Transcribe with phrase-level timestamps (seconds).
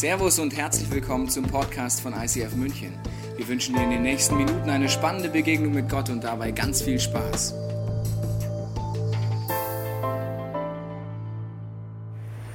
[0.00, 2.94] Servus und herzlich willkommen zum Podcast von ICF München.
[3.36, 6.80] Wir wünschen dir in den nächsten Minuten eine spannende Begegnung mit Gott und dabei ganz
[6.80, 7.54] viel Spaß.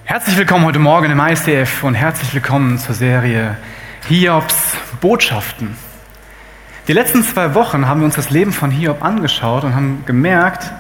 [0.06, 3.58] Herzlich willkommen heute Morgen im ICF und herzlich willkommen zur Serie
[4.08, 5.78] Hiobs Botschaften.
[6.88, 10.74] Die letzten zwei Wochen haben wir uns das Leben von Hiob angeschaut und haben gemerkt,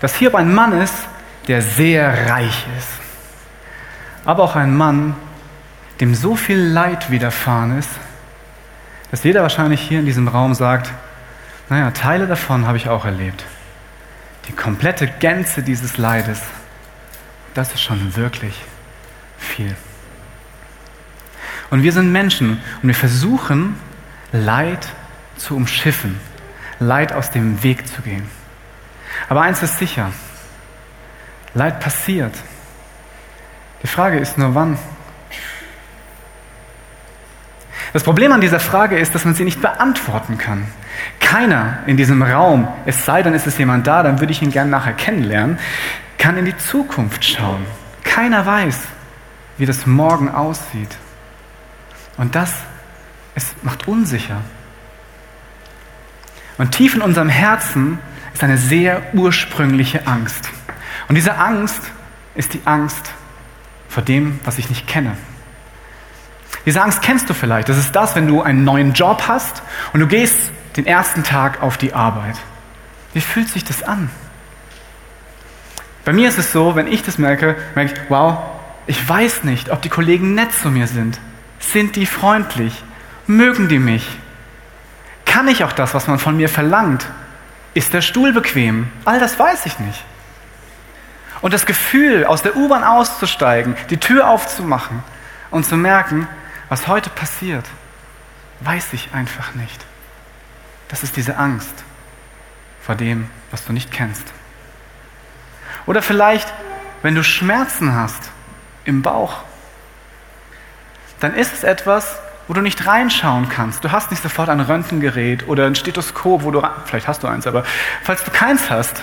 [0.00, 0.96] dass Hiob ein Mann ist,
[1.46, 2.88] der sehr reich ist.
[4.24, 5.14] Aber auch ein Mann,
[6.00, 7.90] dem so viel Leid widerfahren ist,
[9.10, 10.92] dass jeder wahrscheinlich hier in diesem Raum sagt,
[11.68, 13.44] naja, Teile davon habe ich auch erlebt.
[14.48, 16.40] Die komplette Gänze dieses Leides,
[17.54, 18.54] das ist schon wirklich
[19.38, 19.74] viel.
[21.70, 23.76] Und wir sind Menschen und wir versuchen,
[24.32, 24.88] Leid
[25.36, 26.18] zu umschiffen,
[26.78, 28.28] Leid aus dem Weg zu gehen.
[29.28, 30.12] Aber eins ist sicher,
[31.54, 32.34] Leid passiert.
[33.82, 34.78] Die Frage ist nur, wann?
[37.92, 40.66] Das Problem an dieser Frage ist, dass man sie nicht beantworten kann.
[41.20, 44.50] Keiner in diesem Raum, es sei denn, es ist jemand da, dann würde ich ihn
[44.50, 45.58] gerne nachher kennenlernen,
[46.18, 47.64] kann in die Zukunft schauen.
[48.04, 48.80] Keiner weiß,
[49.56, 50.96] wie das morgen aussieht.
[52.16, 52.52] Und das
[53.38, 54.40] es macht unsicher.
[56.58, 58.00] Und tief in unserem Herzen
[58.34, 60.50] ist eine sehr ursprüngliche Angst.
[61.08, 61.80] Und diese Angst
[62.34, 63.12] ist die Angst
[63.88, 65.16] vor dem, was ich nicht kenne.
[66.66, 67.68] Diese Angst kennst du vielleicht.
[67.68, 71.62] Das ist das, wenn du einen neuen Job hast und du gehst den ersten Tag
[71.62, 72.36] auf die Arbeit.
[73.12, 74.10] Wie fühlt sich das an?
[76.04, 78.38] Bei mir ist es so, wenn ich das merke, merke ich, wow,
[78.86, 81.20] ich weiß nicht, ob die Kollegen nett zu mir sind.
[81.58, 82.82] Sind die freundlich?
[83.26, 84.08] Mögen die mich?
[85.26, 87.06] Kann ich auch das, was man von mir verlangt?
[87.74, 88.88] Ist der Stuhl bequem?
[89.04, 90.02] All das weiß ich nicht.
[91.42, 95.02] Und das Gefühl, aus der U-Bahn auszusteigen, die Tür aufzumachen
[95.50, 96.28] und zu merken,
[96.68, 97.64] was heute passiert,
[98.60, 99.86] weiß ich einfach nicht.
[100.88, 101.84] Das ist diese Angst
[102.82, 104.24] vor dem, was du nicht kennst.
[105.86, 106.52] Oder vielleicht,
[107.02, 108.30] wenn du Schmerzen hast
[108.84, 109.36] im Bauch,
[111.20, 113.84] dann ist es etwas, wo du nicht reinschauen kannst.
[113.84, 117.46] Du hast nicht sofort ein Röntgengerät oder ein Stethoskop, wo du, vielleicht hast du eins,
[117.46, 117.64] aber
[118.02, 119.02] falls du keins hast,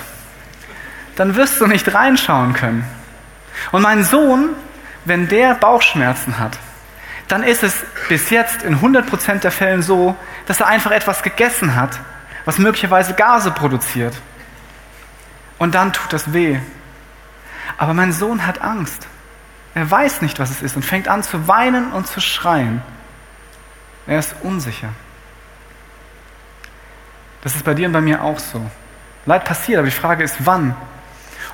[1.16, 2.86] dann wirst du nicht reinschauen können.
[3.72, 4.50] Und mein Sohn,
[5.06, 6.58] wenn der Bauchschmerzen hat,
[7.28, 7.76] dann ist es
[8.10, 12.00] bis jetzt in 100% der Fällen so, dass er einfach etwas gegessen hat,
[12.46, 14.16] was möglicherweise Gase produziert.
[15.58, 16.60] Und dann tut das weh.
[17.78, 19.08] Aber mein Sohn hat Angst.
[19.74, 22.82] Er weiß nicht, was es ist und fängt an zu weinen und zu schreien.
[24.08, 24.90] Er ist unsicher.
[27.42, 28.62] Das ist bei dir und bei mir auch so.
[29.26, 30.76] Leid passiert, aber die Frage ist, wann?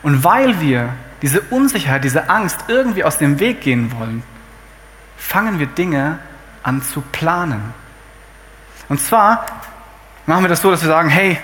[0.04, 0.90] Und weil wir
[1.22, 4.24] diese Unsicherheit, diese Angst irgendwie aus dem Weg gehen wollen,
[5.18, 6.20] fangen wir Dinge
[6.64, 7.74] an zu planen.
[8.90, 9.46] Und zwar
[10.26, 11.38] machen wir das so, dass wir sagen, hey,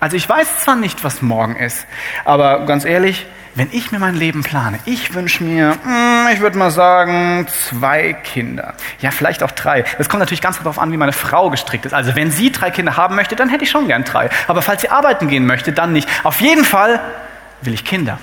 [0.00, 1.86] also ich weiß zwar nicht, was morgen ist,
[2.24, 6.56] aber ganz ehrlich, wenn ich mir mein Leben plane, ich wünsche mir, hm, ich würde
[6.56, 8.74] mal sagen, zwei Kinder.
[9.00, 9.84] Ja, vielleicht auch drei.
[9.98, 11.92] Das kommt natürlich ganz darauf an, wie meine Frau gestrickt ist.
[11.92, 14.30] Also wenn sie drei Kinder haben möchte, dann hätte ich schon gern drei.
[14.46, 16.08] Aber falls sie arbeiten gehen möchte, dann nicht.
[16.22, 17.00] Auf jeden Fall
[17.62, 18.20] will ich Kinder.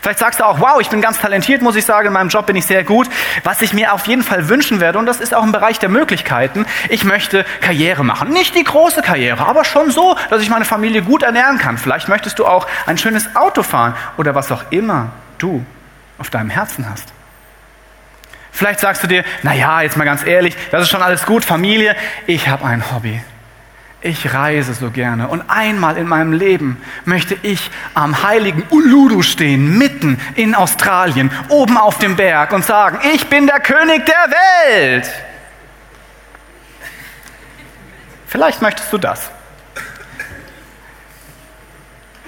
[0.00, 2.46] Vielleicht sagst du auch, wow, ich bin ganz talentiert, muss ich sagen, in meinem Job
[2.46, 3.08] bin ich sehr gut.
[3.44, 5.88] Was ich mir auf jeden Fall wünschen werde, und das ist auch im Bereich der
[5.88, 8.30] Möglichkeiten, ich möchte Karriere machen.
[8.30, 11.78] Nicht die große Karriere, aber schon so, dass ich meine Familie gut ernähren kann.
[11.78, 15.64] Vielleicht möchtest du auch ein schönes Auto fahren oder was auch immer du
[16.18, 17.12] auf deinem Herzen hast.
[18.52, 21.44] Vielleicht sagst du dir, na ja, jetzt mal ganz ehrlich, das ist schon alles gut,
[21.44, 23.22] Familie, ich habe ein Hobby
[24.02, 29.78] ich reise so gerne und einmal in meinem Leben möchte ich am heiligen Uluru stehen,
[29.78, 34.34] mitten in Australien, oben auf dem Berg und sagen, ich bin der König der
[34.74, 35.10] Welt.
[38.26, 39.30] Vielleicht möchtest du das.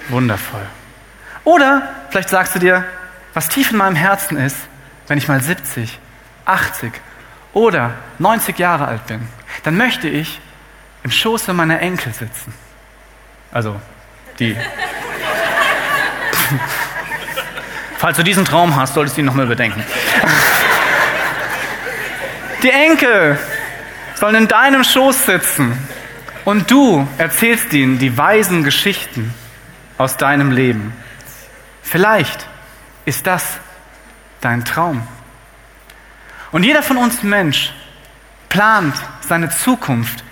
[0.09, 0.65] Wundervoll.
[1.43, 2.85] Oder vielleicht sagst du dir,
[3.33, 4.57] was tief in meinem Herzen ist,
[5.07, 5.99] wenn ich mal 70,
[6.45, 6.93] 80
[7.53, 9.27] oder 90 Jahre alt bin,
[9.63, 10.39] dann möchte ich
[11.05, 12.51] im Schoße meiner Enkel sitzen.
[13.51, 13.79] Also
[14.39, 14.57] die.
[17.99, 19.83] Falls du diesen Traum hast, solltest du ihn nochmal überdenken.
[22.63, 23.37] Die Enkel
[24.15, 25.77] sollen in deinem Schoß sitzen
[26.43, 29.31] und du erzählst ihnen die weisen Geschichten
[29.99, 30.91] aus deinem Leben.
[31.83, 32.47] Vielleicht
[33.05, 33.59] ist das
[34.41, 35.07] dein Traum.
[36.51, 37.71] Und jeder von uns Mensch
[38.49, 40.23] plant seine Zukunft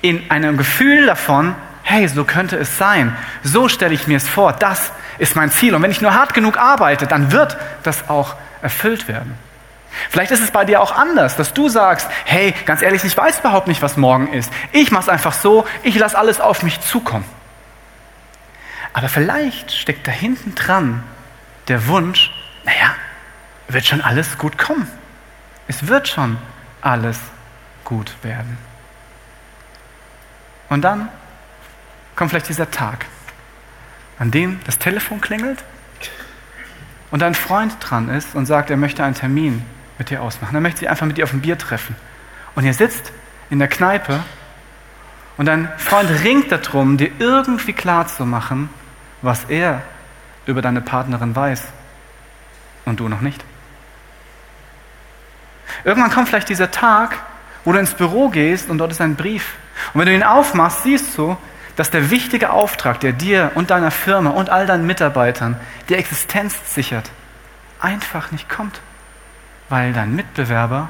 [0.00, 4.52] in einem Gefühl davon, hey, so könnte es sein, so stelle ich mir es vor,
[4.52, 5.74] das ist mein Ziel.
[5.74, 9.34] Und wenn ich nur hart genug arbeite, dann wird das auch erfüllt werden.
[10.10, 13.40] Vielleicht ist es bei dir auch anders, dass du sagst, hey, ganz ehrlich, ich weiß
[13.40, 14.52] überhaupt nicht, was morgen ist.
[14.72, 17.24] Ich mache es einfach so, ich lasse alles auf mich zukommen.
[18.92, 21.02] Aber vielleicht steckt da hinten dran
[21.68, 22.30] der Wunsch,
[22.64, 22.94] naja,
[23.68, 24.88] wird schon alles gut kommen.
[25.66, 26.38] Es wird schon
[26.80, 27.18] alles
[27.84, 28.58] gut werden.
[30.68, 31.08] Und dann
[32.16, 33.06] kommt vielleicht dieser Tag,
[34.18, 35.64] an dem das Telefon klingelt
[37.10, 39.64] und dein Freund dran ist und sagt, er möchte einen Termin
[39.98, 40.54] mit dir ausmachen.
[40.54, 41.96] Er möchte sich einfach mit dir auf ein Bier treffen.
[42.54, 43.12] Und ihr sitzt
[43.50, 44.20] in der Kneipe
[45.36, 48.68] und dein Freund ringt darum, dir irgendwie klarzumachen,
[49.22, 49.82] was er
[50.46, 51.64] über deine Partnerin weiß
[52.84, 53.44] und du noch nicht.
[55.84, 57.18] Irgendwann kommt vielleicht dieser Tag,
[57.64, 59.54] wo du ins Büro gehst und dort ist ein Brief.
[59.92, 61.36] Und wenn du ihn aufmachst, siehst du,
[61.76, 66.74] dass der wichtige Auftrag, der dir und deiner Firma und all deinen Mitarbeitern die Existenz
[66.74, 67.10] sichert,
[67.80, 68.80] einfach nicht kommt,
[69.68, 70.88] weil dein Mitbewerber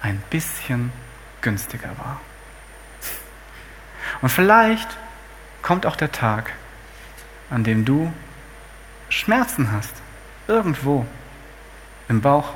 [0.00, 0.92] ein bisschen
[1.40, 2.20] günstiger war.
[4.20, 4.88] Und vielleicht
[5.62, 6.52] kommt auch der Tag,
[7.50, 8.12] an dem du
[9.08, 9.94] Schmerzen hast,
[10.46, 11.06] irgendwo
[12.08, 12.52] im Bauch.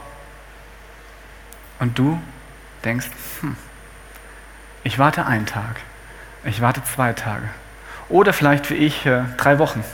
[1.78, 2.20] Und du
[2.84, 3.08] denkst,
[3.40, 3.56] hm,
[4.84, 5.76] ich warte einen Tag,
[6.44, 7.48] ich warte zwei Tage.
[8.08, 9.84] Oder vielleicht wie ich äh, drei Wochen.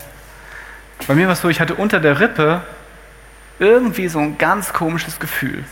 [1.06, 2.62] Bei mir war es so, ich hatte unter der Rippe
[3.58, 5.64] irgendwie so ein ganz komisches Gefühl,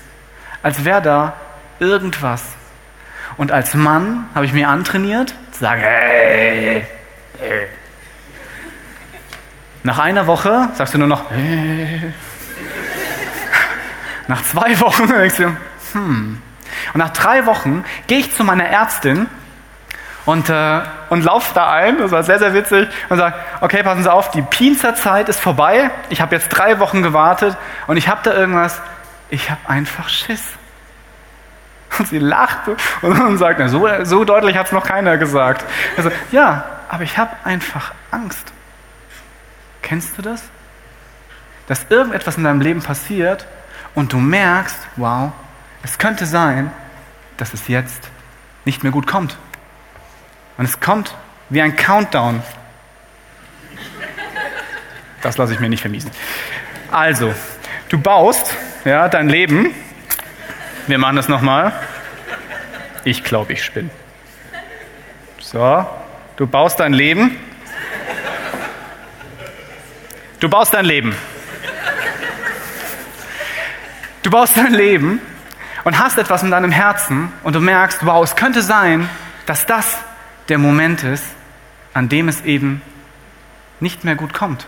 [0.62, 1.32] als wäre da
[1.78, 2.42] irgendwas.
[3.36, 6.86] Und als Mann habe ich mir antrainiert, zu sagen, hey,
[7.38, 7.66] hey.
[9.82, 12.12] Nach einer Woche sagst du nur noch, hey.
[14.28, 15.56] Nach zwei Wochen denkst du,
[15.92, 16.42] hm.
[16.92, 19.26] Und nach drei Wochen gehe ich zu meiner Ärztin
[20.26, 24.02] und, äh, und laufe da ein, das war sehr, sehr witzig, und sage, okay, passen
[24.02, 28.20] Sie auf, die Pinzerzeit ist vorbei, ich habe jetzt drei Wochen gewartet und ich habe
[28.24, 28.80] da irgendwas,
[29.30, 30.42] ich habe einfach Schiss.
[31.98, 32.58] Und sie lacht
[33.02, 35.64] und sagt, so, so deutlich hat es noch keiner gesagt.
[35.96, 38.52] Also, ja, aber ich habe einfach Angst.
[39.82, 40.42] Kennst du das?
[41.68, 43.46] Dass irgendetwas in deinem Leben passiert
[43.94, 45.32] und du merkst, wow,
[45.86, 46.72] es könnte sein,
[47.36, 48.10] dass es jetzt
[48.64, 49.38] nicht mehr gut kommt.
[50.58, 51.14] Und es kommt
[51.48, 52.42] wie ein Countdown.
[55.22, 56.10] Das lasse ich mir nicht vermiesen.
[56.90, 57.32] Also,
[57.88, 58.52] du baust
[58.84, 59.72] ja, dein Leben.
[60.88, 61.72] Wir machen das nochmal.
[63.04, 63.90] Ich glaube, ich spinne.
[65.38, 65.86] So,
[66.34, 67.38] du baust dein Leben.
[70.40, 71.14] Du baust dein Leben.
[74.24, 75.20] Du baust dein Leben
[75.86, 79.08] und hast etwas in deinem Herzen und du merkst, wow, es könnte sein,
[79.46, 79.98] dass das
[80.48, 81.24] der Moment ist,
[81.94, 82.82] an dem es eben
[83.78, 84.66] nicht mehr gut kommt.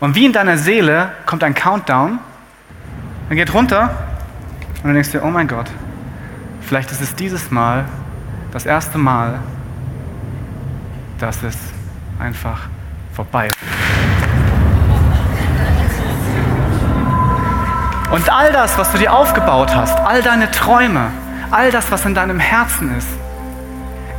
[0.00, 2.18] Und wie in deiner Seele kommt ein Countdown,
[3.30, 4.06] dann geht runter
[4.82, 5.70] und dann denkst du, oh mein Gott,
[6.60, 7.86] vielleicht ist es dieses Mal
[8.52, 9.38] das erste Mal,
[11.20, 11.56] dass es
[12.18, 12.68] einfach
[13.14, 13.87] vorbei ist.
[18.10, 21.10] Und all das, was du dir aufgebaut hast, all deine Träume,
[21.50, 23.08] all das, was in deinem Herzen ist,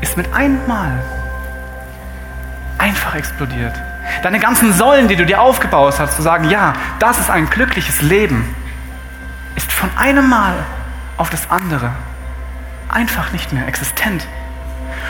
[0.01, 1.03] ist mit einmal
[2.77, 3.74] einfach explodiert.
[4.21, 8.01] Deine ganzen Säulen, die du dir aufgebaut hast, zu sagen, ja, das ist ein glückliches
[8.01, 8.56] Leben,
[9.56, 10.53] ist von einem Mal
[11.18, 11.92] auf das andere
[12.90, 14.25] einfach nicht mehr existent.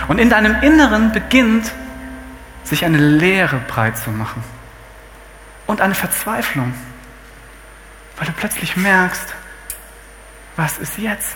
[0.08, 1.72] Und in deinem Inneren beginnt
[2.63, 4.44] sich eine Leere breit zu machen
[5.68, 6.74] und eine Verzweiflung
[8.20, 9.34] weil du plötzlich merkst,
[10.58, 11.36] was ist jetzt?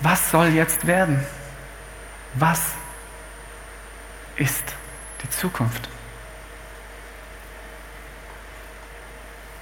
[0.00, 1.24] Was soll jetzt werden?
[2.34, 2.60] Was
[4.36, 4.64] ist
[5.22, 5.88] die Zukunft?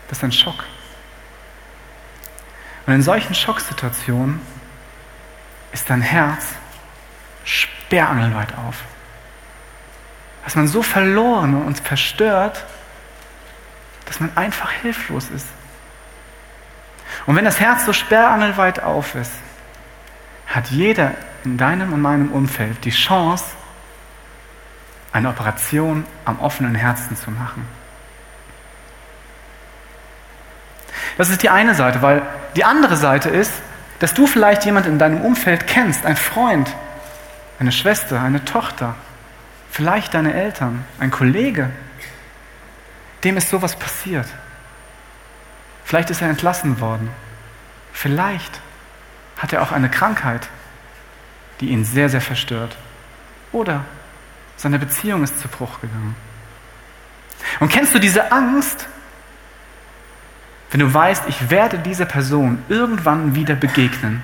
[0.08, 0.64] Das ist ein Schock.
[2.86, 4.40] Und in solchen Schocksituationen
[5.70, 6.44] ist dein Herz
[7.44, 8.82] sperrangelweit auf.
[10.42, 12.64] Dass man so verloren und verstört
[14.06, 15.46] dass man einfach hilflos ist.
[17.26, 19.32] Und wenn das Herz so sperrangelweit auf ist,
[20.46, 21.12] hat jeder
[21.44, 23.44] in deinem und meinem Umfeld die Chance,
[25.12, 27.66] eine Operation am offenen Herzen zu machen.
[31.18, 32.22] Das ist die eine Seite, weil
[32.56, 33.52] die andere Seite ist,
[33.98, 36.74] dass du vielleicht jemand in deinem Umfeld kennst, ein Freund,
[37.58, 38.94] eine Schwester, eine Tochter,
[39.70, 41.70] vielleicht deine Eltern, ein Kollege,
[43.24, 44.26] dem ist sowas passiert.
[45.84, 47.10] Vielleicht ist er entlassen worden.
[47.92, 48.60] Vielleicht
[49.38, 50.48] hat er auch eine Krankheit,
[51.60, 52.76] die ihn sehr, sehr verstört.
[53.52, 53.84] Oder
[54.56, 56.14] seine Beziehung ist zu Bruch gegangen.
[57.60, 58.86] Und kennst du diese Angst,
[60.72, 64.22] Wenn du weißt, ich werde dieser Person irgendwann wieder begegnen,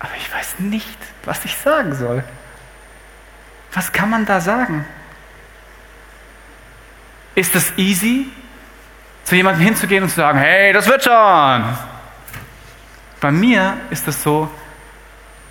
[0.00, 2.24] aber ich weiß nicht, was ich sagen soll.
[3.72, 4.84] Was kann man da sagen?
[7.34, 8.26] Ist es easy,
[9.24, 11.64] zu jemandem hinzugehen und zu sagen, hey, das wird schon?
[13.20, 14.50] Bei mir ist es so,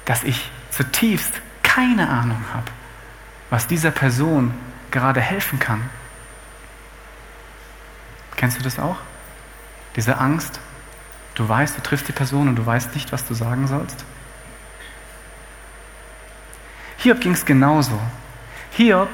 [0.06, 2.68] dass ich zutiefst keine Ahnung habe,
[3.50, 4.54] was dieser Person
[4.92, 5.90] gerade helfen kann.
[8.36, 8.98] Kennst du das auch?
[9.96, 10.60] Diese Angst,
[11.36, 14.06] du weißt, du triffst die Person und du weißt nicht, was du sagen sollst.
[16.98, 18.00] Hiob ging es genauso.
[18.72, 19.10] Hiob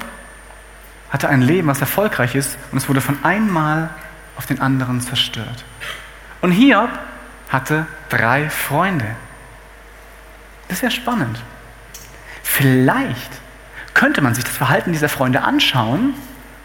[1.09, 3.89] hatte ein Leben, was erfolgreich ist und es wurde von einmal
[4.37, 5.65] auf den anderen zerstört.
[6.41, 6.89] Und Hiob
[7.49, 9.07] hatte drei Freunde.
[10.67, 11.41] Das ist ja spannend.
[12.43, 13.31] Vielleicht
[13.93, 16.13] könnte man sich das Verhalten dieser Freunde anschauen,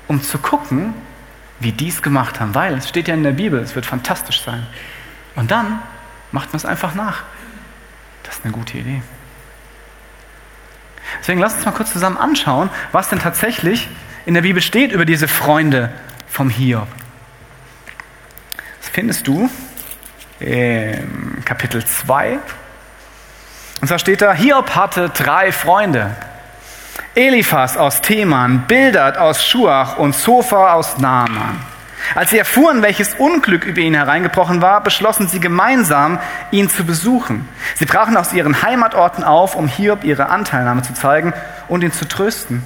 [0.06, 0.94] um zu gucken,
[1.60, 4.42] wie die es gemacht haben, weil es steht ja in der Bibel, es wird fantastisch
[4.42, 4.66] sein.
[5.34, 5.80] Und dann
[6.32, 7.22] macht man es einfach nach.
[8.22, 9.02] Das ist eine gute Idee.
[11.20, 13.88] Deswegen lass uns mal kurz zusammen anschauen, was denn tatsächlich
[14.26, 15.90] in der Bibel steht über diese Freunde
[16.26, 16.88] vom Hiob.
[18.80, 19.50] Das findest du
[20.40, 22.38] im Kapitel 2.
[23.80, 26.16] Und zwar steht da, Hiob hatte drei Freunde.
[27.14, 31.60] Eliphas aus Teman, Bildad aus Schuach und Zophar aus Naaman.
[32.14, 36.18] Als sie erfuhren, welches Unglück über ihn hereingebrochen war, beschlossen sie gemeinsam,
[36.50, 37.48] ihn zu besuchen.
[37.76, 41.32] Sie brachen aus ihren Heimatorten auf, um Hiob ihre Anteilnahme zu zeigen
[41.68, 42.62] und ihn zu trösten.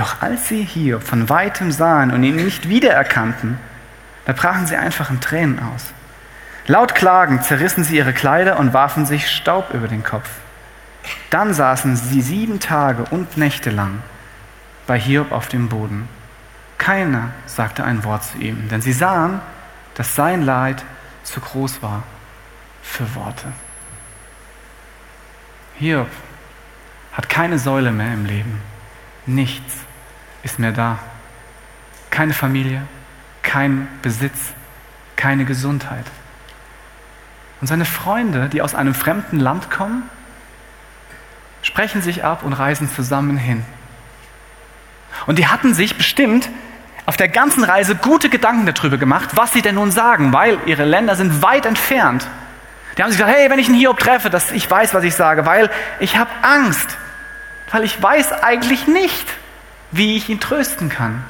[0.00, 3.58] Doch als sie Hiob von weitem sahen und ihn nicht wiedererkannten,
[4.24, 5.92] da brachen sie einfach in Tränen aus.
[6.66, 10.30] Laut klagend zerrissen sie ihre Kleider und warfen sich Staub über den Kopf.
[11.28, 14.02] Dann saßen sie sieben Tage und Nächte lang
[14.86, 16.08] bei Hiob auf dem Boden.
[16.78, 19.42] Keiner sagte ein Wort zu ihm, denn sie sahen,
[19.96, 20.82] dass sein Leid
[21.24, 22.04] zu groß war
[22.82, 23.48] für Worte.
[25.74, 26.08] Hiob
[27.12, 28.62] hat keine Säule mehr im Leben.
[29.26, 29.89] Nichts
[30.42, 30.98] ist mehr da.
[32.10, 32.82] Keine Familie,
[33.42, 34.38] kein Besitz,
[35.16, 36.04] keine Gesundheit.
[37.60, 40.02] Und seine Freunde, die aus einem fremden Land kommen,
[41.62, 43.64] sprechen sich ab und reisen zusammen hin.
[45.26, 46.48] Und die hatten sich bestimmt
[47.06, 50.84] auf der ganzen Reise gute Gedanken darüber gemacht, was sie denn nun sagen, weil ihre
[50.84, 52.26] Länder sind weit entfernt.
[52.96, 55.14] Die haben sich gesagt, hey, wenn ich einen Hiob treffe, dass ich weiß, was ich
[55.14, 56.96] sage, weil ich habe Angst,
[57.70, 59.26] weil ich weiß eigentlich nicht,
[59.92, 61.24] wie ich ihn trösten kann.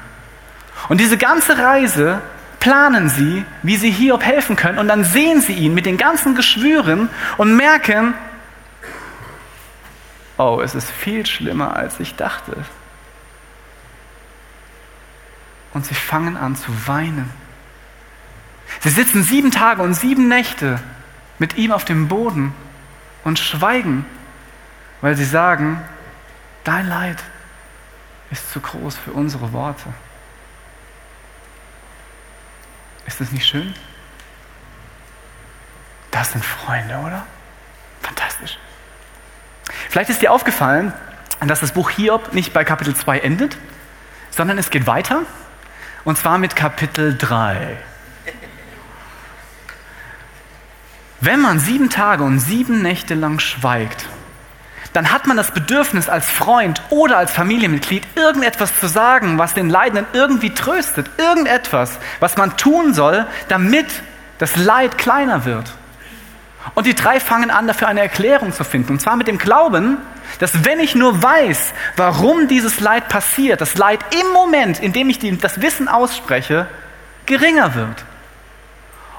[0.89, 2.21] Und diese ganze Reise
[2.59, 6.35] planen sie, wie sie Hiob helfen können, und dann sehen sie ihn mit den ganzen
[6.35, 8.13] Geschwüren und merken,
[10.37, 12.55] oh, es ist viel schlimmer, als ich dachte.
[15.73, 17.29] Und sie fangen an zu weinen.
[18.79, 20.79] Sie sitzen sieben Tage und sieben Nächte
[21.39, 22.53] mit ihm auf dem Boden
[23.23, 24.05] und schweigen,
[25.01, 25.81] weil sie sagen,
[26.63, 27.17] dein Leid
[28.31, 29.93] ist zu groß für unsere Worte.
[33.05, 33.73] Ist das nicht schön?
[36.11, 37.25] Das sind Freunde, oder?
[38.01, 38.57] Fantastisch.
[39.89, 40.93] Vielleicht ist dir aufgefallen,
[41.41, 43.57] dass das Buch Hiob nicht bei Kapitel 2 endet,
[44.29, 45.23] sondern es geht weiter.
[46.03, 47.77] Und zwar mit Kapitel 3.
[51.19, 54.07] Wenn man sieben Tage und sieben Nächte lang schweigt,
[54.93, 59.69] dann hat man das Bedürfnis als Freund oder als Familienmitglied irgendetwas zu sagen, was den
[59.69, 61.09] Leidenden irgendwie tröstet.
[61.17, 63.87] Irgendetwas, was man tun soll, damit
[64.37, 65.71] das Leid kleiner wird.
[66.75, 68.93] Und die drei fangen an, dafür eine Erklärung zu finden.
[68.93, 69.97] Und zwar mit dem Glauben,
[70.39, 75.09] dass wenn ich nur weiß, warum dieses Leid passiert, das Leid im Moment, in dem
[75.09, 76.67] ich das Wissen ausspreche,
[77.25, 78.03] geringer wird.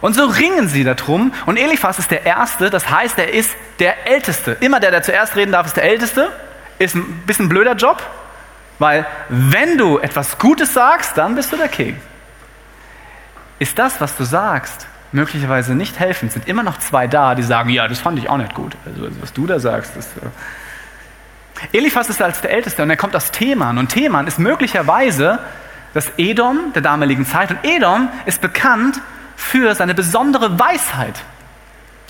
[0.02, 1.32] Und so ringen sie darum.
[1.46, 4.58] Und Eliphas ist der Erste, das heißt, er ist der Älteste.
[4.60, 6.30] Immer der, der zuerst reden darf, ist der Älteste.
[6.78, 8.02] Ist ein bisschen ein blöder Job,
[8.78, 11.96] weil wenn du etwas Gutes sagst, dann bist du der King.
[13.60, 17.70] Ist das, was du sagst, möglicherweise nicht helfend, sind immer noch zwei da, die sagen,
[17.70, 18.76] ja, das fand ich auch nicht gut.
[18.84, 20.06] Also was du da sagst, das...
[20.16, 20.28] Äh
[21.72, 23.78] Eliphas ist als der Älteste und er kommt aus Theman.
[23.78, 25.38] Und Theman ist möglicherweise
[25.94, 27.50] das Edom der damaligen Zeit.
[27.50, 29.00] Und Edom ist bekannt
[29.36, 31.22] für seine besondere Weisheit.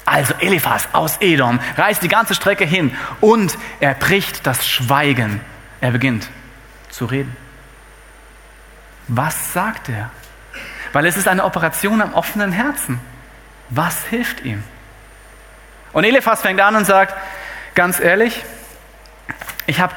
[0.04, 5.40] Also Eliphas aus Edom reist die ganze Strecke hin und er bricht das Schweigen.
[5.80, 6.28] Er beginnt
[6.90, 7.36] zu reden.
[9.08, 10.10] Was sagt er?
[10.92, 13.00] Weil es ist eine Operation am offenen Herzen.
[13.70, 14.62] Was hilft ihm?
[15.92, 17.14] Und Eliphas fängt an und sagt,
[17.74, 18.44] ganz ehrlich,
[19.66, 19.94] ich habe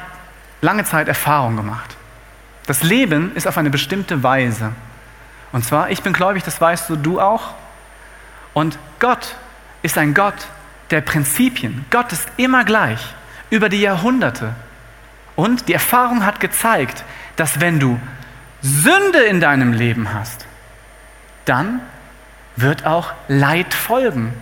[0.60, 1.96] lange Zeit Erfahrung gemacht.
[2.66, 4.72] Das Leben ist auf eine bestimmte Weise.
[5.52, 7.54] Und zwar, ich bin gläubig, das weißt du, du auch.
[8.52, 9.36] Und Gott
[9.82, 10.34] ist ein Gott
[10.90, 11.84] der Prinzipien.
[11.90, 13.00] Gott ist immer gleich
[13.50, 14.54] über die Jahrhunderte.
[15.34, 17.04] Und die Erfahrung hat gezeigt,
[17.36, 18.00] dass wenn du
[18.62, 20.46] Sünde in deinem Leben hast,
[21.44, 21.80] dann
[22.56, 24.32] wird auch Leid folgen.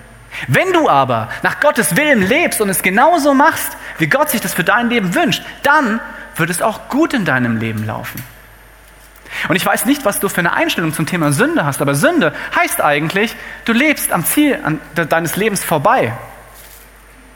[0.48, 4.54] Wenn du aber nach Gottes Willen lebst und es genauso machst, wie Gott sich das
[4.54, 6.00] für dein Leben wünscht, dann
[6.36, 8.22] wird es auch gut in deinem Leben laufen.
[9.48, 12.34] Und ich weiß nicht, was du für eine Einstellung zum Thema Sünde hast, aber Sünde
[12.56, 13.34] heißt eigentlich,
[13.64, 14.58] du lebst am Ziel
[14.94, 16.14] deines Lebens vorbei.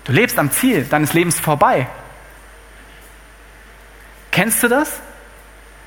[0.05, 1.87] Du lebst am Ziel deines Lebens vorbei.
[4.31, 5.01] Kennst du das?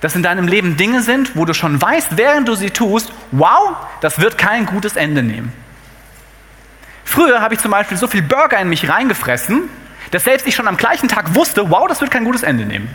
[0.02, 3.78] Dass in deinem Leben Dinge sind, wo du schon weißt, während du sie tust, wow,
[4.02, 5.54] das wird kein gutes Ende nehmen.
[7.04, 9.70] Früher habe ich zum Beispiel so viel Burger in mich reingefressen,
[10.12, 12.90] dass selbst ich schon am gleichen Tag wusste, wow, das wird kein gutes Ende nehmen.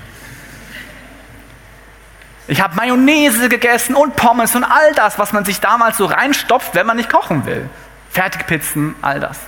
[2.49, 6.75] Ich habe Mayonnaise gegessen und Pommes und all das, was man sich damals so reinstopft,
[6.75, 7.69] wenn man nicht kochen will.
[8.11, 9.39] Fertigpizzen, all das.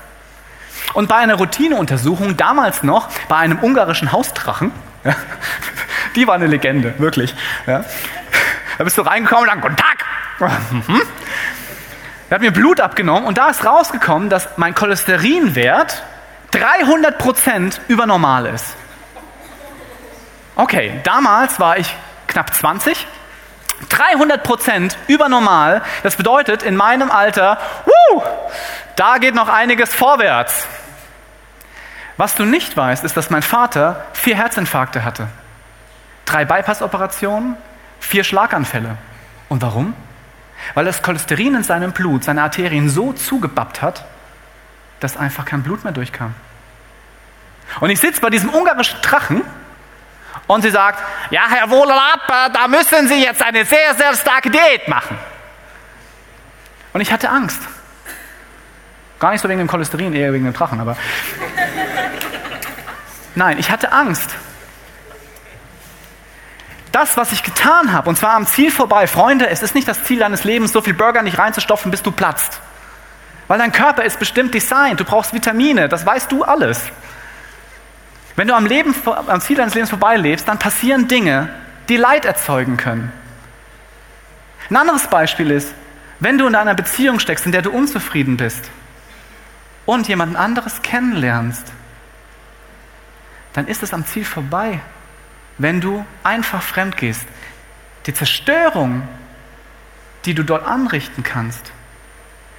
[0.94, 4.72] Und bei einer Routineuntersuchung, damals noch bei einem ungarischen Hausdrachen,
[5.04, 5.14] ja,
[6.16, 7.34] die war eine Legende, wirklich.
[7.66, 7.84] Ja.
[8.78, 10.04] Da bist du reingekommen und dann, guten Tag.
[10.70, 11.02] Mhm.
[12.30, 16.02] Er hat mir Blut abgenommen und da ist rausgekommen, dass mein Cholesterinwert
[16.50, 18.66] 300 Prozent über normal ist.
[20.56, 21.94] Okay, damals war ich
[22.28, 23.06] knapp 20.
[23.88, 25.82] 300 Prozent über normal.
[26.02, 28.22] Das bedeutet in meinem Alter, wuh,
[28.96, 30.66] da geht noch einiges vorwärts.
[32.16, 35.28] Was du nicht weißt, ist, dass mein Vater vier Herzinfarkte hatte,
[36.24, 37.56] drei Bypass-Operationen,
[38.00, 38.96] vier Schlaganfälle.
[39.48, 39.94] Und warum?
[40.74, 44.04] Weil das Cholesterin in seinem Blut seine Arterien so zugebappt hat,
[44.98, 46.34] dass einfach kein Blut mehr durchkam.
[47.78, 49.42] Und ich sitze bei diesem ungarischen Drachen
[50.48, 51.00] und sie sagt,
[51.30, 55.16] ja, Herr Wohlelab, da müssen Sie jetzt eine sehr, sehr starke Diät machen.
[56.92, 57.60] Und ich hatte Angst.
[59.20, 60.96] Gar nicht so wegen dem Cholesterin, eher wegen dem Drachen, aber.
[63.34, 64.30] Nein, ich hatte Angst.
[66.92, 70.02] Das, was ich getan habe, und zwar am Ziel vorbei, Freunde, es ist nicht das
[70.04, 72.60] Ziel deines Lebens, so viel Burger nicht reinzustopfen, bis du platzt.
[73.48, 76.80] Weil dein Körper ist bestimmt designt, du brauchst Vitamine, das weißt du alles.
[78.38, 81.48] Wenn du am, Leben, am Ziel deines Lebens vorbeilebst, dann passieren Dinge,
[81.88, 83.12] die Leid erzeugen können.
[84.70, 85.74] Ein anderes Beispiel ist,
[86.20, 88.70] wenn du in einer Beziehung steckst, in der du unzufrieden bist
[89.86, 91.64] und jemand anderes kennenlernst,
[93.54, 94.78] dann ist es am Ziel vorbei,
[95.58, 97.26] wenn du einfach fremd gehst.
[98.06, 99.02] Die Zerstörung,
[100.26, 101.72] die du dort anrichten kannst,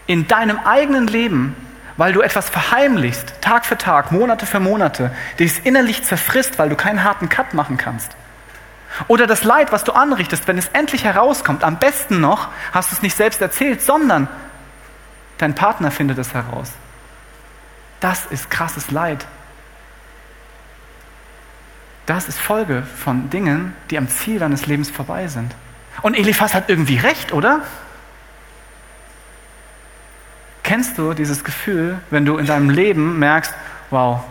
[0.07, 1.55] in deinem eigenen Leben
[1.99, 6.77] weil du etwas verheimlichst, Tag für Tag, Monate für Monate, dich innerlich zerfrisst, weil du
[6.77, 8.13] keinen harten Cut machen kannst.
[9.09, 12.95] Oder das Leid, was du anrichtest, wenn es endlich herauskommt, am besten noch hast du
[12.95, 14.29] es nicht selbst erzählt, sondern
[15.39, 16.71] dein Partner findet es heraus.
[17.99, 19.25] Das ist krasses Leid.
[22.05, 25.53] Das ist Folge von Dingen, die am Ziel deines Lebens vorbei sind.
[26.01, 27.59] Und Eliphas hat irgendwie recht, oder?
[30.69, 33.55] Kennst du dieses Gefühl, wenn du in deinem Leben merkst,
[33.89, 34.21] wow,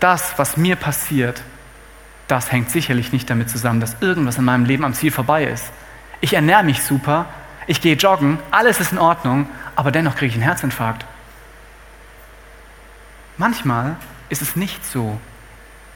[0.00, 1.42] das, was mir passiert,
[2.28, 5.64] das hängt sicherlich nicht damit zusammen, dass irgendwas in meinem Leben am Ziel vorbei ist.
[6.20, 7.24] Ich ernähre mich super,
[7.66, 11.06] ich gehe joggen, alles ist in Ordnung, aber dennoch kriege ich einen Herzinfarkt.
[13.38, 13.96] Manchmal
[14.28, 15.18] ist es nicht so,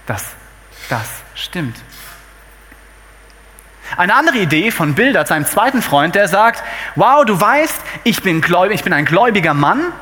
[0.07, 0.25] dass
[0.89, 1.77] das stimmt.
[3.97, 6.63] Eine andere Idee von Bildert, seinem zweiten Freund, der sagt,
[6.95, 9.93] wow, du weißt, ich bin, gläubig, ich bin ein gläubiger Mann.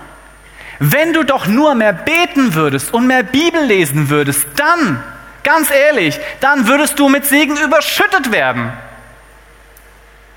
[0.79, 5.03] Wenn du doch nur mehr beten würdest und mehr Bibel lesen würdest, dann,
[5.42, 8.73] ganz ehrlich, dann würdest du mit Segen überschüttet werden.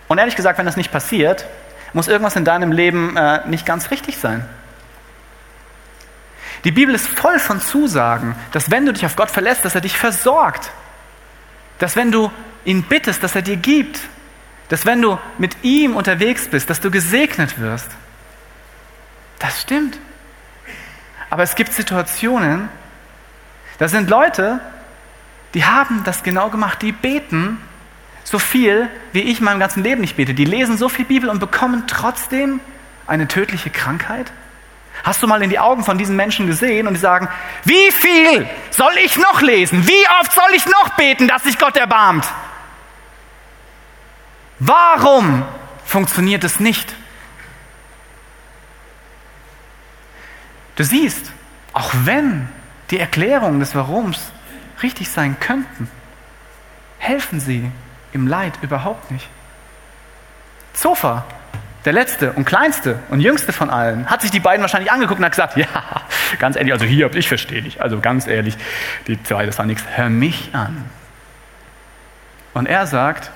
[0.07, 1.45] Und ehrlich gesagt, wenn das nicht passiert,
[1.93, 4.47] muss irgendwas in deinem Leben äh, nicht ganz richtig sein.
[6.63, 9.81] Die Bibel ist voll von Zusagen, dass wenn du dich auf Gott verlässt, dass er
[9.81, 10.71] dich versorgt.
[11.79, 12.31] Dass wenn du
[12.67, 14.01] ihn bittest, dass er dir gibt,
[14.67, 17.89] dass wenn du mit ihm unterwegs bist, dass du gesegnet wirst.
[19.39, 19.97] Das stimmt.
[21.29, 22.67] Aber es gibt Situationen,
[23.77, 24.59] da sind Leute,
[25.53, 27.57] die haben das genau gemacht, die beten
[28.25, 30.33] so viel, wie ich in meinem ganzen Leben nicht bete.
[30.33, 32.59] Die lesen so viel Bibel und bekommen trotzdem
[33.07, 34.33] eine tödliche Krankheit.
[35.05, 37.29] Hast du mal in die Augen von diesen Menschen gesehen und die sagen,
[37.63, 39.87] wie viel soll ich noch lesen?
[39.87, 42.25] Wie oft soll ich noch beten, dass sich Gott erbarmt?
[44.59, 45.43] Warum
[45.85, 46.95] funktioniert es nicht?
[50.75, 51.31] Du siehst,
[51.73, 52.49] auch wenn
[52.91, 54.31] die Erklärungen des Warums
[54.81, 55.89] richtig sein könnten,
[56.99, 57.69] helfen sie
[58.13, 59.27] im Leid überhaupt nicht.
[60.73, 61.25] Zofa
[61.87, 65.25] der letzte und kleinste und jüngste von allen, hat sich die beiden wahrscheinlich angeguckt und
[65.25, 65.67] hat gesagt, ja,
[66.37, 68.57] ganz ehrlich, also hier, ich verstehe dich, also ganz ehrlich,
[69.07, 70.83] die zwei, das war nichts, hör mich an.
[72.53, 73.31] Und er sagt,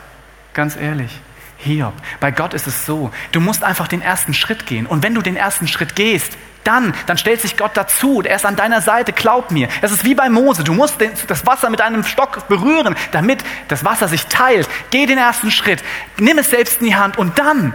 [0.54, 1.20] ganz ehrlich,
[1.58, 4.86] Hiob, bei Gott ist es so, du musst einfach den ersten Schritt gehen.
[4.88, 8.22] Und wenn du den ersten Schritt gehst, dann, dann stellt sich Gott dazu.
[8.22, 9.68] Er ist an deiner Seite, glaub mir.
[9.82, 10.64] Es ist wie bei Mose.
[10.64, 14.68] Du musst das Wasser mit einem Stock berühren, damit das Wasser sich teilt.
[14.90, 15.84] Geh den ersten Schritt,
[16.18, 17.74] nimm es selbst in die Hand und dann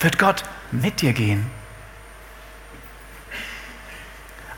[0.00, 1.50] wird Gott mit dir gehen.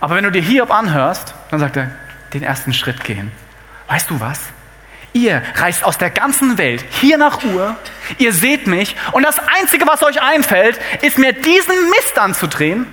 [0.00, 1.90] Aber wenn du dir Hiob anhörst, dann sagt er,
[2.34, 3.32] den ersten Schritt gehen.
[3.88, 4.40] Weißt du was?
[5.14, 7.76] Ihr reist aus der ganzen Welt hier nach Ur,
[8.18, 12.84] ihr seht mich und das Einzige, was euch einfällt, ist mir diesen Mist anzudrehen.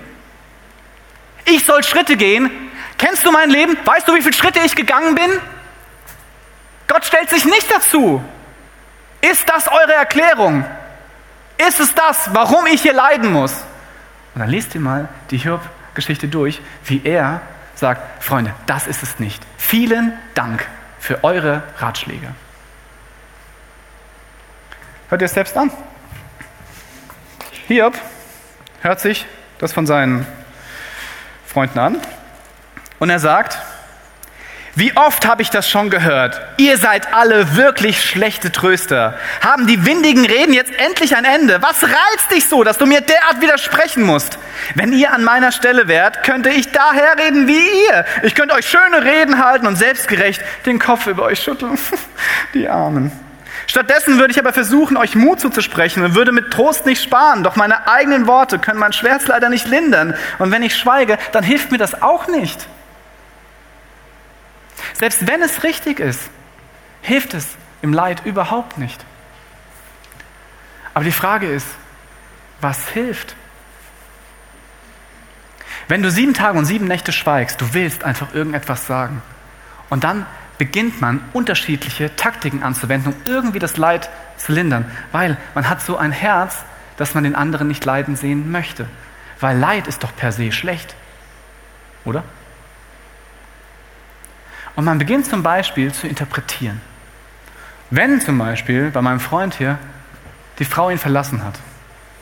[1.45, 2.51] Ich soll Schritte gehen.
[2.99, 3.75] Kennst du mein Leben?
[3.85, 5.31] Weißt du, wie viele Schritte ich gegangen bin?
[6.87, 8.23] Gott stellt sich nicht dazu.
[9.21, 10.63] Ist das eure Erklärung?
[11.67, 13.53] Ist es das, warum ich hier leiden muss?
[14.35, 17.41] Und dann lest ihr mal die Hiob-Geschichte durch, wie er
[17.73, 19.41] sagt, Freunde, das ist es nicht.
[19.57, 20.67] Vielen Dank
[21.01, 22.27] für eure Ratschläge.
[25.09, 25.71] Hört ihr es selbst an?
[27.67, 27.95] Hiob
[28.81, 29.25] hört sich
[29.57, 30.25] das von seinen
[31.45, 31.97] Freunden an
[32.99, 33.57] und er sagt,
[34.73, 36.41] wie oft habe ich das schon gehört?
[36.55, 39.17] Ihr seid alle wirklich schlechte Tröster.
[39.41, 41.61] Haben die windigen Reden jetzt endlich ein Ende?
[41.61, 44.37] Was reizt dich so, dass du mir derart widersprechen musst?
[44.75, 48.05] Wenn ihr an meiner Stelle wärt, könnte ich daher reden wie ihr.
[48.23, 51.77] Ich könnte euch schöne Reden halten und selbstgerecht den Kopf über euch schütteln.
[52.53, 53.11] Die Armen.
[53.67, 57.43] Stattdessen würde ich aber versuchen, euch Mut zuzusprechen und würde mit Trost nicht sparen.
[57.43, 60.15] Doch meine eigenen Worte können mein Schmerz leider nicht lindern.
[60.39, 62.67] Und wenn ich schweige, dann hilft mir das auch nicht.
[64.93, 66.29] Selbst wenn es richtig ist,
[67.01, 67.47] hilft es
[67.81, 69.03] im Leid überhaupt nicht.
[70.93, 71.67] Aber die Frage ist,
[72.59, 73.35] was hilft?
[75.87, 79.21] Wenn du sieben Tage und sieben Nächte schweigst, du willst einfach irgendetwas sagen.
[79.89, 80.25] Und dann
[80.57, 85.97] beginnt man unterschiedliche Taktiken anzuwenden, um irgendwie das Leid zu lindern, weil man hat so
[85.97, 86.63] ein Herz,
[86.97, 88.87] dass man den anderen nicht leiden sehen möchte.
[89.39, 90.95] Weil Leid ist doch per se schlecht,
[92.05, 92.23] oder?
[94.75, 96.81] Und man beginnt zum Beispiel zu interpretieren.
[97.89, 99.77] Wenn zum Beispiel bei meinem Freund hier
[100.59, 101.59] die Frau ihn verlassen hat,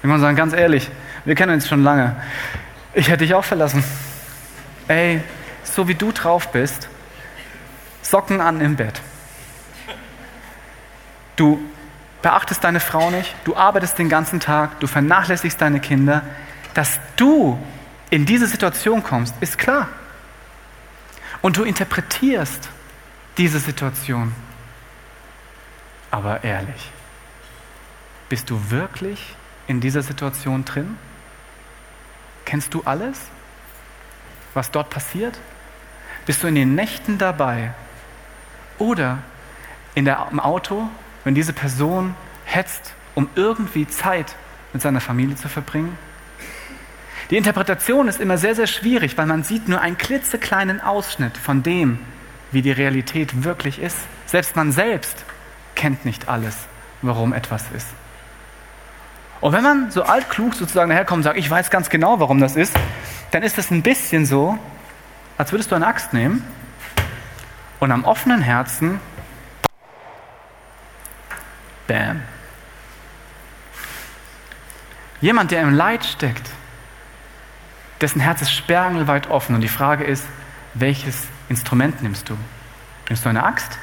[0.02, 0.90] wenn man sagen, ganz ehrlich,
[1.26, 2.16] wir kennen uns schon lange,
[2.94, 3.84] ich hätte dich auch verlassen.
[4.88, 5.22] Ey,
[5.64, 6.90] so wie du drauf bist,
[8.02, 9.00] Socken an im Bett.
[11.36, 11.60] Du
[12.24, 16.24] beachtest deine Frau nicht, du arbeitest den ganzen Tag, du vernachlässigst deine Kinder.
[16.74, 17.60] Dass du
[18.10, 19.90] in diese Situation kommst, ist klar.
[21.42, 22.70] Und du interpretierst
[23.38, 24.34] diese Situation.
[26.12, 26.92] Aber ehrlich,
[28.28, 29.36] bist du wirklich
[29.68, 30.98] in dieser Situation drin?
[32.46, 33.20] Kennst du alles,
[34.54, 35.40] was dort passiert?
[36.26, 37.74] Bist du in den Nächten dabei?
[38.78, 39.20] Oder
[39.96, 40.90] in der, im Auto,
[41.24, 44.36] wenn diese Person hetzt, um irgendwie Zeit
[44.74, 45.98] mit seiner Familie zu verbringen?
[47.30, 51.62] Die Interpretation ist immer sehr, sehr schwierig, weil man sieht nur einen klitzekleinen Ausschnitt von
[51.62, 52.00] dem,
[52.52, 53.98] wie die Realität wirklich ist.
[54.26, 55.26] Selbst man selbst
[55.76, 56.58] kennt nicht alles,
[57.04, 57.88] warum etwas ist.
[59.42, 62.56] Und wenn man so altklug sozusagen daherkommt und sagt, ich weiß ganz genau, warum das
[62.56, 62.76] ist,
[63.32, 64.58] dann ist das ein bisschen so,
[65.38, 66.44] als würdest du eine Axt nehmen
[67.80, 69.00] und am offenen Herzen,
[71.88, 72.22] bam.
[75.22, 76.50] Jemand, der im Leid steckt,
[78.02, 79.56] dessen Herz ist sperrangelweit offen.
[79.56, 80.26] Und die Frage ist,
[80.74, 82.38] welches Instrument nimmst du?
[83.08, 83.78] Nimmst du eine Axt,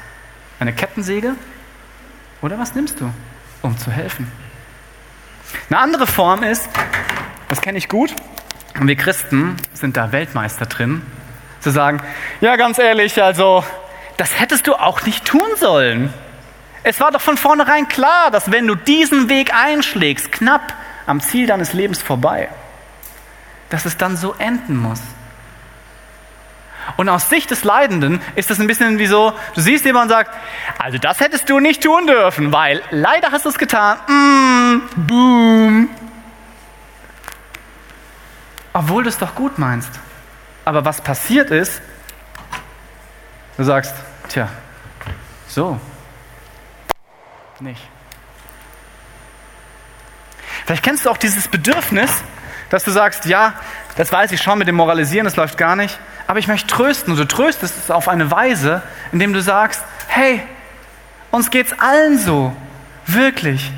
[0.59, 1.33] eine Kettensäge
[2.41, 3.11] oder was nimmst du,
[3.61, 4.31] um zu helfen?
[5.69, 6.69] Eine andere Form ist,
[7.49, 8.13] das kenne ich gut,
[8.79, 11.01] und wir Christen sind da Weltmeister drin,
[11.61, 12.01] zu sagen,
[12.41, 13.63] ja ganz ehrlich, also
[14.17, 16.13] das hättest du auch nicht tun sollen.
[16.83, 20.73] Es war doch von vornherein klar, dass wenn du diesen Weg einschlägst, knapp
[21.05, 22.49] am Ziel deines Lebens vorbei
[23.69, 25.01] dass es dann so enden muss.
[26.95, 30.17] Und aus Sicht des Leidenden ist das ein bisschen wie so, du siehst jemanden und
[30.17, 30.31] sagst,
[30.79, 33.97] also das hättest du nicht tun dürfen, weil leider hast du es getan.
[34.07, 35.89] Mm, boom.
[38.71, 39.89] Obwohl du es doch gut meinst.
[40.63, 41.81] Aber was passiert ist,
[43.57, 43.95] du sagst,
[44.29, 44.49] tja,
[45.47, 45.79] so,
[47.59, 47.81] nicht.
[50.65, 52.11] Vielleicht kennst du auch dieses Bedürfnis,
[52.69, 53.53] dass du sagst, ja,
[53.95, 57.13] das weiß ich schon mit dem Moralisieren, das läuft gar nicht, aber ich möchte trösten
[57.13, 60.41] und du tröstest es auf eine Weise, indem du sagst, hey,
[61.31, 62.55] uns geht's allen so,
[63.05, 63.71] wirklich.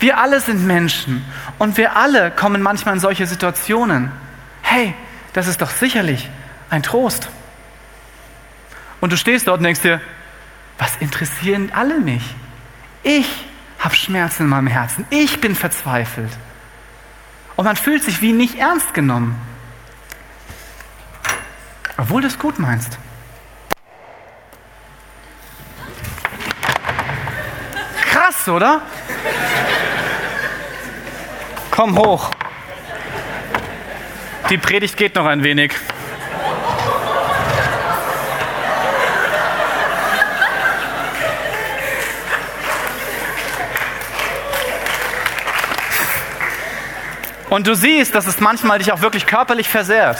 [0.00, 1.24] Wir alle sind Menschen
[1.58, 4.12] und wir alle kommen manchmal in solche Situationen.
[4.62, 4.94] Hey,
[5.32, 6.28] das ist doch sicherlich
[6.70, 7.28] ein Trost.
[9.00, 10.00] Und du stehst dort und denkst dir,
[10.78, 12.22] was interessieren alle mich?
[13.02, 13.28] Ich
[13.80, 15.04] habe Schmerzen in meinem Herzen.
[15.10, 16.30] Ich bin verzweifelt.
[17.58, 19.34] Und man fühlt sich wie nicht ernst genommen.
[21.96, 22.96] Obwohl du es gut meinst.
[28.12, 28.80] Krass, oder?
[31.72, 32.30] Komm hoch.
[34.50, 35.74] Die Predigt geht noch ein wenig.
[47.50, 50.18] Und du siehst, dass es manchmal dich auch wirklich körperlich versehrt.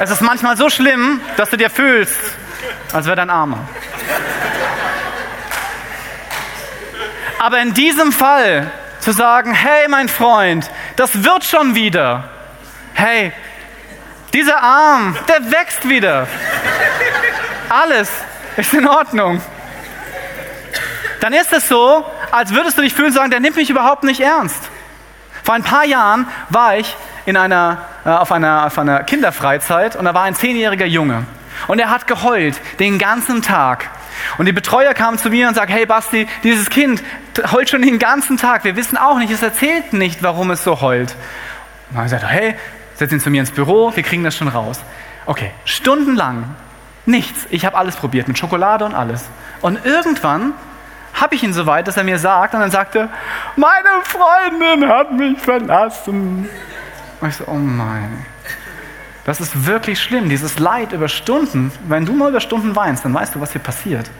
[0.00, 2.18] Es ist manchmal so schlimm, dass du dir fühlst,
[2.92, 3.58] als wäre dein Armer.
[7.38, 8.70] Aber in diesem Fall
[9.00, 12.28] zu sagen, hey mein Freund, das wird schon wieder.
[12.94, 13.32] Hey,
[14.32, 16.26] dieser Arm, der wächst wieder.
[17.68, 18.10] Alles
[18.56, 19.40] ist in Ordnung.
[21.20, 24.02] Dann ist es so, als würdest du dich fühlen und sagen, der nimmt mich überhaupt
[24.02, 24.71] nicht ernst.
[25.42, 30.04] Vor ein paar Jahren war ich in einer, äh, auf, einer, auf einer Kinderfreizeit und
[30.04, 31.24] da war ein zehnjähriger Junge.
[31.66, 33.90] Und er hat geheult den ganzen Tag.
[34.38, 37.02] Und die Betreuer kamen zu mir und sagten, hey Basti, dieses Kind
[37.50, 38.64] heult schon den ganzen Tag.
[38.64, 41.10] Wir wissen auch nicht, es erzählt nicht, warum es so heult.
[41.10, 42.54] Und dann habe ich gesagt, hey,
[42.94, 44.80] setz ihn zu mir ins Büro, wir kriegen das schon raus.
[45.26, 46.54] Okay, stundenlang,
[47.06, 47.46] nichts.
[47.50, 49.24] Ich habe alles probiert, mit Schokolade und alles.
[49.60, 50.54] Und irgendwann
[51.22, 53.08] habe ich ihn so weit, dass er mir sagt, und dann sagte,
[53.54, 56.48] meine Freundin hat mich verlassen.
[57.20, 58.26] Und ich so, oh mein.
[59.24, 61.70] Das ist wirklich schlimm, dieses Leid über Stunden.
[61.86, 64.10] Wenn du mal über Stunden weinst, dann weißt du, was hier passiert.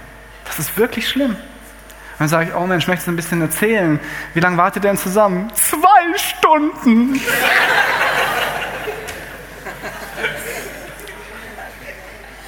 [0.44, 1.32] Das ist wirklich schlimm.
[1.32, 3.98] Und dann sage ich, oh Mensch, möchtest du ein bisschen erzählen?
[4.34, 5.50] Wie lange wartet ihr denn zusammen?
[5.54, 7.20] Zwei Stunden.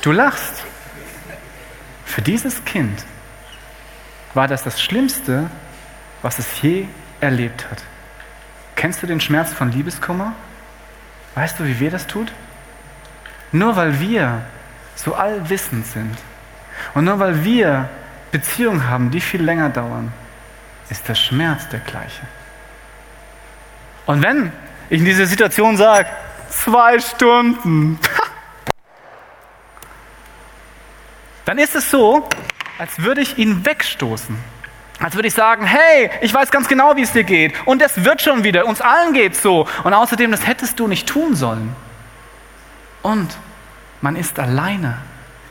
[0.02, 0.62] Du lachst.
[2.04, 3.04] Für dieses Kind
[4.34, 5.48] war das das Schlimmste,
[6.22, 6.86] was es je
[7.20, 7.82] erlebt hat.
[8.76, 10.32] Kennst du den Schmerz von Liebeskummer?
[11.34, 12.32] Weißt du, wie weh das tut?
[13.52, 14.42] Nur weil wir
[14.96, 16.16] so allwissend sind
[16.94, 17.88] und nur weil wir
[18.32, 20.12] Beziehungen haben, die viel länger dauern,
[20.90, 22.22] ist der Schmerz der gleiche.
[24.06, 24.52] Und wenn
[24.90, 26.08] ich in dieser Situation sage,
[26.50, 27.98] zwei Stunden,
[31.44, 32.28] dann ist es so,
[32.78, 34.36] als würde ich ihn wegstoßen.
[35.00, 37.54] Als würde ich sagen, hey, ich weiß ganz genau, wie es dir geht.
[37.66, 38.66] Und es wird schon wieder.
[38.66, 39.66] Uns allen geht so.
[39.82, 41.74] Und außerdem, das hättest du nicht tun sollen.
[43.02, 43.36] Und
[44.00, 44.98] man ist alleine.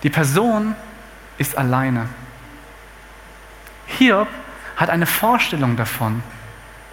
[0.01, 0.75] Die Person
[1.37, 2.07] ist alleine.
[3.85, 4.27] Hiob
[4.75, 6.23] hat eine Vorstellung davon,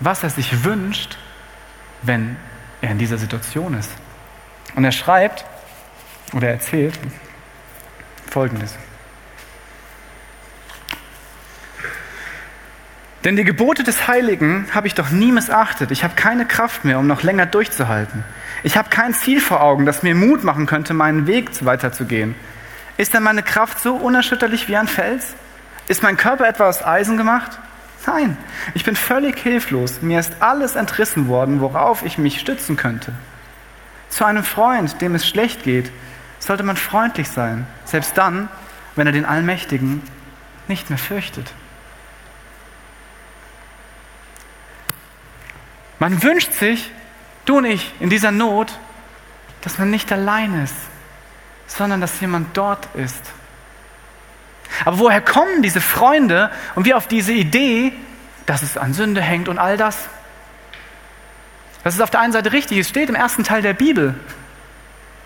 [0.01, 1.17] was er sich wünscht,
[2.03, 2.37] wenn
[2.81, 3.91] er in dieser Situation ist.
[4.75, 5.45] Und er schreibt
[6.33, 6.99] oder erzählt
[8.31, 8.77] Folgendes.
[13.25, 15.91] Denn die Gebote des Heiligen habe ich doch nie missachtet.
[15.91, 18.25] Ich habe keine Kraft mehr, um noch länger durchzuhalten.
[18.63, 22.35] Ich habe kein Ziel vor Augen, das mir Mut machen könnte, meinen Weg weiterzugehen.
[22.97, 25.35] Ist denn meine Kraft so unerschütterlich wie ein Fels?
[25.87, 27.59] Ist mein Körper etwa aus Eisen gemacht?
[28.07, 28.39] Nein,
[28.73, 30.01] ich bin völlig hilflos.
[30.01, 33.13] Mir ist alles entrissen worden, worauf ich mich stützen könnte.
[34.09, 35.91] Zu einem Freund, dem es schlecht geht,
[36.39, 38.49] sollte man freundlich sein, selbst dann,
[38.97, 40.03] wenn er den Allmächtigen
[40.69, 41.53] nicht mehr fürchtet.
[46.01, 46.91] Man wünscht sich,
[47.45, 48.73] du und ich, in dieser Not,
[49.61, 50.75] dass man nicht allein ist,
[51.67, 53.23] sondern dass jemand dort ist.
[54.85, 57.93] Aber woher kommen diese Freunde und wie auf diese Idee,
[58.47, 60.09] dass es an Sünde hängt und all das?
[61.85, 64.15] Das ist auf der einen Seite richtig, es steht im ersten Teil der Bibel.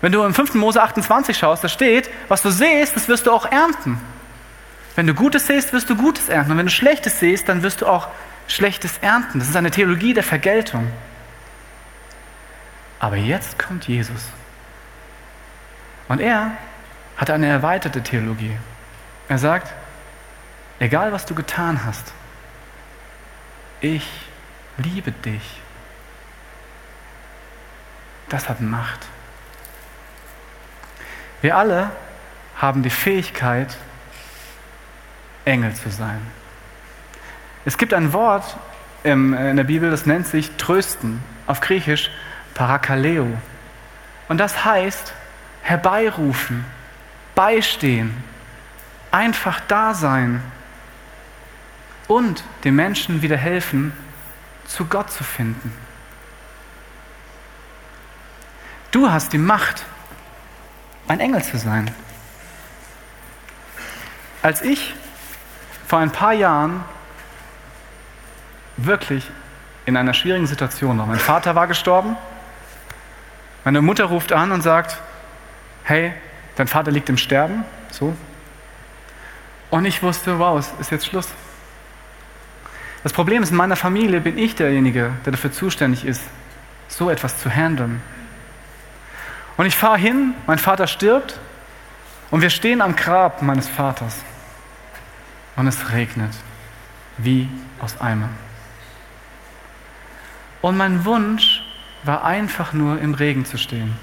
[0.01, 0.55] Wenn du im 5.
[0.55, 3.99] Mose 28 schaust, da steht, was du siehst, das wirst du auch ernten.
[4.95, 6.51] Wenn du Gutes siehst, wirst du Gutes ernten.
[6.51, 8.09] Und wenn du Schlechtes siehst, dann wirst du auch
[8.47, 9.39] Schlechtes ernten.
[9.39, 10.91] Das ist eine Theologie der Vergeltung.
[12.99, 14.23] Aber jetzt kommt Jesus.
[16.07, 16.51] Und er
[17.17, 18.57] hat eine erweiterte Theologie.
[19.27, 19.73] Er sagt,
[20.79, 22.13] egal was du getan hast,
[23.81, 24.07] ich
[24.77, 25.61] liebe dich.
[28.29, 28.99] Das hat Macht.
[31.41, 31.91] Wir alle
[32.57, 33.75] haben die Fähigkeit,
[35.45, 36.19] Engel zu sein.
[37.65, 38.57] Es gibt ein Wort
[39.03, 42.09] in der Bibel, das nennt sich trösten, auf Griechisch
[42.53, 43.27] parakaleo.
[44.27, 45.13] Und das heißt
[45.61, 46.63] herbeirufen,
[47.35, 48.23] beistehen,
[49.11, 50.41] einfach da sein.
[52.07, 53.91] und den Menschen wieder helfen,
[54.67, 55.73] zu Gott zu finden.
[58.91, 59.83] Du hast die Macht,
[61.07, 61.89] ein Engel zu sein.
[64.41, 64.93] Als ich
[65.87, 66.83] vor ein paar Jahren
[68.77, 69.29] wirklich
[69.85, 72.17] in einer schwierigen Situation war, mein Vater war gestorben,
[73.63, 74.97] meine Mutter ruft an und sagt,
[75.83, 76.13] hey,
[76.55, 78.15] dein Vater liegt im Sterben, so.
[79.69, 81.29] Und ich wusste, wow, es ist jetzt Schluss.
[83.03, 86.21] Das Problem ist, in meiner Familie bin ich derjenige, der dafür zuständig ist,
[86.87, 88.01] so etwas zu handeln.
[89.57, 91.39] Und ich fahre hin, mein Vater stirbt
[92.31, 94.17] und wir stehen am Grab meines Vaters.
[95.55, 96.31] Und es regnet
[97.17, 97.47] wie
[97.79, 98.29] aus Eimer.
[100.65, 101.61] Und mein Wunsch
[102.05, 103.95] war einfach nur im Regen zu stehen.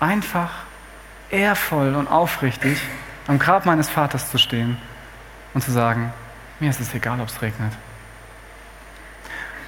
[0.00, 0.50] Einfach
[1.30, 2.76] ehrvoll und aufrichtig
[3.28, 4.78] am Grab meines Vaters zu stehen
[5.54, 6.12] und zu sagen,
[6.58, 7.72] mir ist es egal, ob es regnet.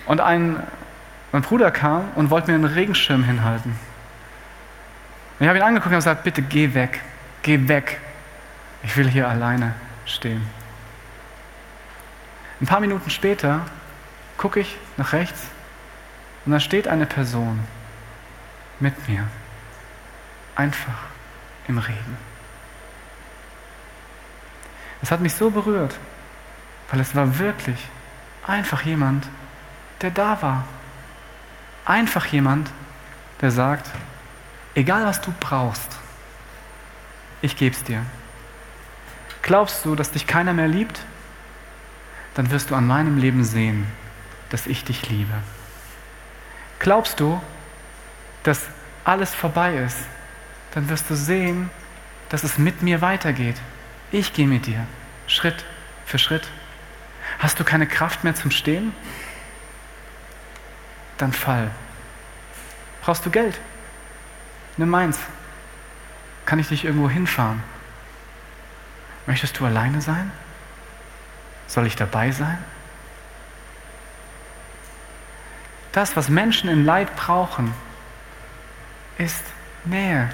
[0.06, 0.60] Und ein,
[1.30, 3.78] mein Bruder kam und wollte mir einen Regenschirm hinhalten.
[5.38, 7.00] Und ich habe ihn angeguckt und gesagt, bitte geh weg,
[7.44, 8.00] geh weg.
[8.82, 10.44] Ich will hier alleine stehen.
[12.60, 13.60] Ein paar Minuten später
[14.36, 15.42] gucke ich nach rechts
[16.44, 17.60] und da steht eine Person
[18.80, 19.26] mit mir.
[20.56, 20.98] Einfach
[21.66, 22.18] im Regen.
[25.02, 25.98] Es hat mich so berührt,
[26.90, 27.78] weil es war wirklich
[28.46, 29.26] einfach jemand,
[30.00, 30.64] der da war.
[31.84, 32.70] Einfach jemand,
[33.40, 33.90] der sagt,
[34.74, 35.98] egal was du brauchst,
[37.42, 38.02] ich gebe es dir.
[39.42, 41.00] Glaubst du, dass dich keiner mehr liebt?
[42.34, 43.86] Dann wirst du an meinem Leben sehen,
[44.50, 45.34] dass ich dich liebe.
[46.78, 47.40] Glaubst du,
[48.42, 48.60] dass
[49.04, 49.98] alles vorbei ist?
[50.72, 51.70] Dann wirst du sehen,
[52.28, 53.56] dass es mit mir weitergeht.
[54.10, 54.86] Ich gehe mit dir,
[55.26, 55.64] Schritt
[56.04, 56.48] für Schritt.
[57.38, 58.92] Hast du keine Kraft mehr zum Stehen?
[61.18, 61.70] Dann fall.
[63.02, 63.58] Brauchst du Geld?
[64.76, 65.18] Nimm meins.
[66.44, 67.62] Kann ich dich irgendwo hinfahren?
[69.26, 70.30] Möchtest du alleine sein?
[71.66, 72.58] Soll ich dabei sein?
[75.94, 77.72] Das, was Menschen in Leid brauchen,
[79.16, 79.44] ist
[79.84, 80.28] Nähe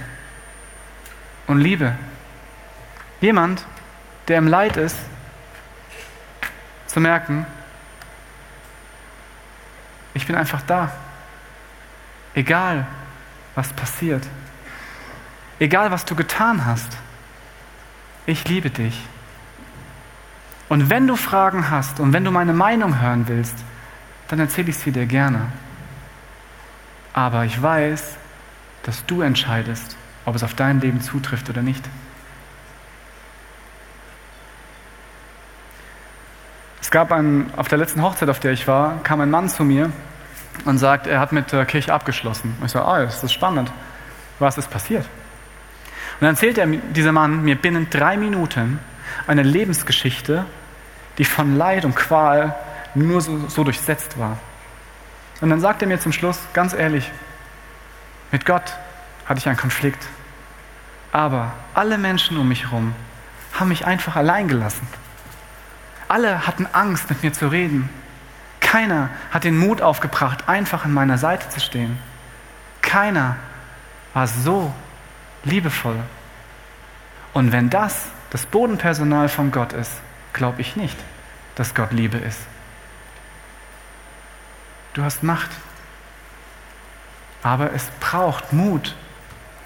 [1.46, 1.94] und Liebe.
[3.20, 3.66] Jemand,
[4.26, 4.96] der im Leid ist,
[6.86, 7.44] zu merken,
[10.14, 10.92] ich bin einfach da.
[12.34, 12.86] Egal,
[13.54, 14.26] was passiert.
[15.58, 16.96] Egal, was du getan hast.
[18.24, 18.98] Ich liebe dich.
[20.70, 23.56] Und wenn du Fragen hast und wenn du meine Meinung hören willst,
[24.30, 25.46] dann erzähle ich sie dir gerne.
[27.12, 28.16] Aber ich weiß,
[28.84, 31.84] dass du entscheidest, ob es auf dein Leben zutrifft oder nicht.
[36.80, 39.64] Es gab einen, auf der letzten Hochzeit, auf der ich war, kam ein Mann zu
[39.64, 39.90] mir
[40.64, 42.56] und sagt, er hat mit der Kirche abgeschlossen.
[42.64, 43.70] Ich so, ah, oh, das ist spannend.
[44.38, 45.04] Was ist passiert?
[45.04, 48.78] Und dann erzählt er, dieser Mann mir binnen drei Minuten
[49.26, 50.46] eine Lebensgeschichte,
[51.18, 52.54] die von Leid und Qual
[52.94, 54.38] nur so, so durchsetzt war.
[55.40, 57.10] Und dann sagt er mir zum Schluss, ganz ehrlich,
[58.30, 58.74] mit Gott
[59.26, 60.06] hatte ich einen Konflikt.
[61.12, 62.94] Aber alle Menschen um mich herum
[63.58, 64.86] haben mich einfach allein gelassen.
[66.08, 67.88] Alle hatten Angst, mit mir zu reden.
[68.60, 71.98] Keiner hat den Mut aufgebracht, einfach an meiner Seite zu stehen.
[72.82, 73.36] Keiner
[74.14, 74.72] war so
[75.44, 75.98] liebevoll.
[77.32, 79.92] Und wenn das das Bodenpersonal von Gott ist,
[80.32, 80.96] glaube ich nicht,
[81.56, 82.40] dass Gott Liebe ist.
[84.94, 85.50] Du hast Macht.
[87.42, 88.94] Aber es braucht Mut,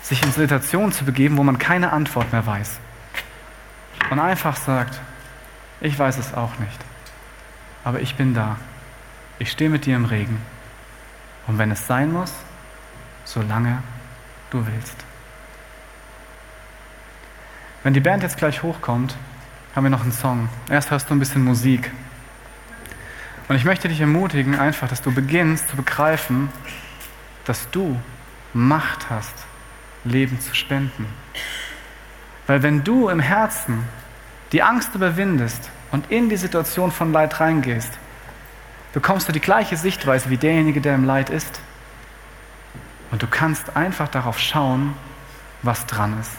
[0.03, 2.79] sich in Situationen zu begeben, wo man keine Antwort mehr weiß.
[4.11, 5.01] Und einfach sagt,
[5.81, 6.79] ich weiß es auch nicht.
[7.85, 8.57] Aber ich bin da.
[9.39, 10.41] Ich stehe mit dir im Regen.
[11.47, 12.33] Und wenn es sein muss,
[13.25, 13.83] solange
[14.51, 14.97] du willst.
[17.83, 19.17] Wenn die Band jetzt gleich hochkommt,
[19.75, 20.49] haben wir noch einen Song.
[20.71, 21.90] Erst hörst du ein bisschen Musik.
[23.49, 26.49] Und ich möchte dich ermutigen, einfach, dass du beginnst zu begreifen,
[27.45, 28.01] dass du
[28.55, 29.35] Macht hast,
[30.05, 31.07] Leben zu spenden.
[32.47, 33.85] Weil wenn du im Herzen
[34.53, 37.90] die Angst überwindest und in die Situation von Leid reingehst,
[38.92, 41.61] bekommst du die gleiche Sichtweise wie derjenige, der im Leid ist.
[43.11, 44.95] Und du kannst einfach darauf schauen,
[45.63, 46.33] was dran ist.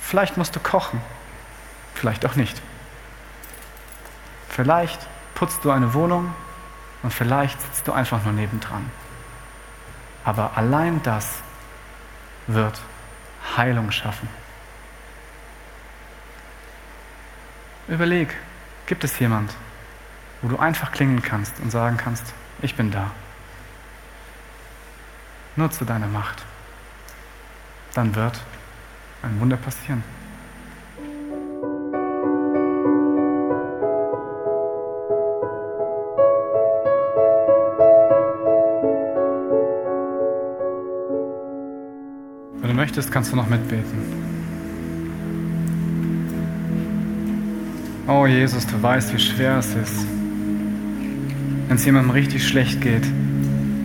[0.00, 1.00] Vielleicht musst du kochen,
[1.94, 2.62] vielleicht auch nicht.
[4.48, 5.00] Vielleicht
[5.36, 6.34] putzt du eine Wohnung
[7.04, 8.90] und vielleicht sitzt du einfach nur nebendran.
[10.24, 11.42] Aber allein das
[12.48, 12.80] wird
[13.56, 14.28] Heilung schaffen.
[17.86, 18.34] Überleg,
[18.86, 19.52] Gibt es jemand,
[20.42, 23.10] wo du einfach klingeln kannst und sagen kannst, ich bin da.
[25.56, 26.44] Nutze deine Macht.
[27.94, 28.40] Dann wird
[29.22, 30.04] ein Wunder passieren.
[42.86, 43.98] Möchtest, kannst du noch mitbeten.
[48.06, 50.06] Oh Jesus, du weißt, wie schwer es ist,
[51.66, 53.04] wenn es jemandem richtig schlecht geht,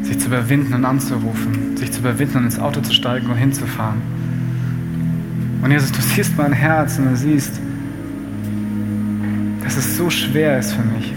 [0.04, 4.04] sich zu überwinden und anzurufen, sich zu überwinden und ins Auto zu steigen und hinzufahren.
[5.64, 7.60] Und Jesus, du siehst mein Herz und du siehst,
[9.64, 11.12] dass es so schwer ist für mich.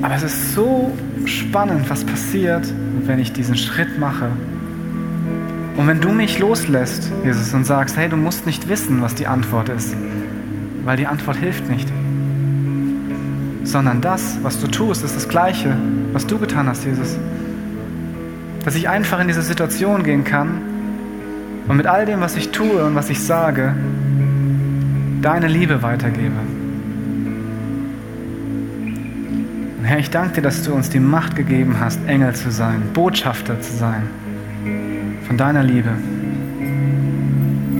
[0.00, 2.72] Aber es ist so spannend, was passiert,
[3.04, 4.30] wenn ich diesen Schritt mache.
[5.76, 9.26] Und wenn du mich loslässt, Jesus, und sagst, hey, du musst nicht wissen, was die
[9.26, 9.94] Antwort ist,
[10.84, 11.88] weil die Antwort hilft nicht
[13.64, 15.76] sondern das, was du tust, ist das Gleiche,
[16.12, 17.16] was du getan hast, Jesus.
[18.64, 20.60] Dass ich einfach in diese Situation gehen kann
[21.66, 23.74] und mit all dem, was ich tue und was ich sage,
[25.22, 26.36] deine Liebe weitergebe.
[29.78, 32.82] Und Herr, ich danke dir, dass du uns die Macht gegeben hast, Engel zu sein,
[32.92, 34.02] Botschafter zu sein
[35.34, 35.90] von deiner Liebe.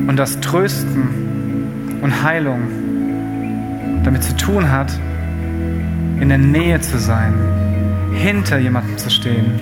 [0.09, 2.62] Und das Trösten und Heilung
[4.02, 4.92] damit zu tun hat,
[6.18, 7.32] in der Nähe zu sein,
[8.12, 9.61] hinter jemandem zu stehen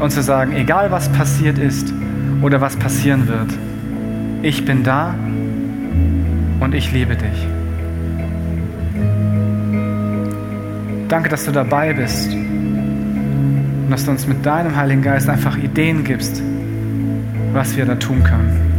[0.00, 1.94] und zu sagen, egal was passiert ist
[2.42, 3.52] oder was passieren wird,
[4.42, 5.14] ich bin da
[6.58, 7.46] und ich liebe dich.
[11.06, 16.02] Danke, dass du dabei bist und dass du uns mit deinem Heiligen Geist einfach Ideen
[16.02, 16.42] gibst,
[17.52, 18.72] was wir da tun können.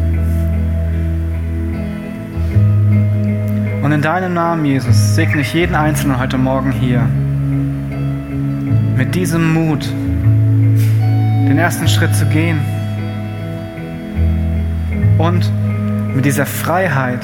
[3.83, 7.01] Und in deinem Namen, Jesus, segne ich jeden Einzelnen heute Morgen hier
[8.97, 9.85] mit diesem Mut,
[11.49, 12.59] den ersten Schritt zu gehen
[15.17, 15.51] und
[16.15, 17.19] mit dieser Freiheit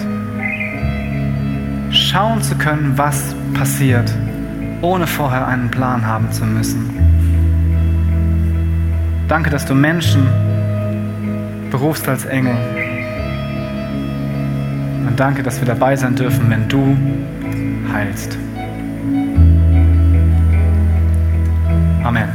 [1.92, 4.12] schauen zu können, was passiert,
[4.82, 6.90] ohne vorher einen Plan haben zu müssen.
[9.28, 10.28] Danke, dass du Menschen
[11.70, 12.56] berufst als Engel
[15.08, 16.98] und danke, dass wir dabei sein dürfen, wenn du
[17.92, 18.38] heilst.
[22.04, 22.30] Amen.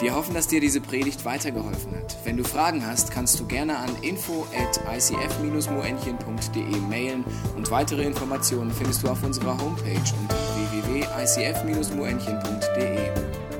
[0.00, 2.16] Wir hoffen, dass dir diese Predigt weitergeholfen hat.
[2.24, 7.24] Wenn du Fragen hast, kannst du gerne an info at icf-moenchen.de mailen
[7.56, 13.51] und weitere Informationen findest du auf unserer Homepage unter www.icf-moenchen.de.